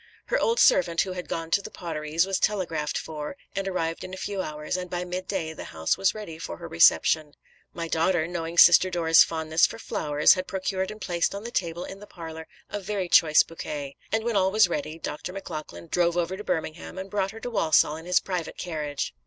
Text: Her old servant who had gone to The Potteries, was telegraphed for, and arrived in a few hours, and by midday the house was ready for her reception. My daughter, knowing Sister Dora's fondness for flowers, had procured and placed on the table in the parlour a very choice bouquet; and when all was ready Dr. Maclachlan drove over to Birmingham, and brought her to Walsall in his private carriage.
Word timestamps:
Her 0.29 0.39
old 0.39 0.59
servant 0.59 1.01
who 1.01 1.11
had 1.11 1.29
gone 1.29 1.51
to 1.51 1.61
The 1.61 1.69
Potteries, 1.69 2.25
was 2.25 2.39
telegraphed 2.39 2.97
for, 2.97 3.37
and 3.55 3.67
arrived 3.67 4.03
in 4.03 4.15
a 4.15 4.17
few 4.17 4.41
hours, 4.41 4.75
and 4.75 4.89
by 4.89 5.03
midday 5.05 5.53
the 5.53 5.65
house 5.65 5.95
was 5.95 6.15
ready 6.15 6.39
for 6.39 6.57
her 6.57 6.67
reception. 6.67 7.35
My 7.71 7.87
daughter, 7.87 8.25
knowing 8.25 8.57
Sister 8.57 8.89
Dora's 8.89 9.23
fondness 9.23 9.67
for 9.67 9.77
flowers, 9.77 10.33
had 10.33 10.47
procured 10.47 10.89
and 10.89 10.99
placed 10.99 11.35
on 11.35 11.43
the 11.43 11.51
table 11.51 11.83
in 11.83 11.99
the 11.99 12.07
parlour 12.07 12.47
a 12.71 12.79
very 12.79 13.09
choice 13.09 13.43
bouquet; 13.43 13.95
and 14.11 14.23
when 14.23 14.35
all 14.35 14.49
was 14.51 14.67
ready 14.67 14.97
Dr. 14.97 15.33
Maclachlan 15.33 15.85
drove 15.85 16.17
over 16.17 16.35
to 16.35 16.43
Birmingham, 16.43 16.97
and 16.97 17.11
brought 17.11 17.29
her 17.29 17.39
to 17.39 17.51
Walsall 17.51 17.95
in 17.95 18.05
his 18.07 18.19
private 18.19 18.57
carriage. 18.57 19.13